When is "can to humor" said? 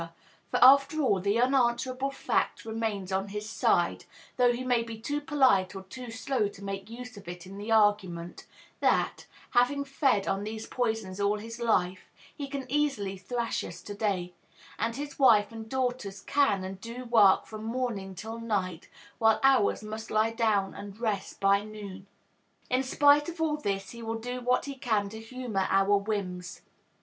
24.73-25.67